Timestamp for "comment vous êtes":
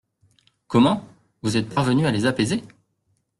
0.65-1.69